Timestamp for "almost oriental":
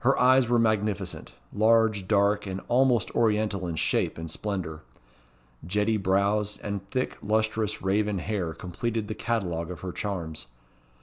2.68-3.66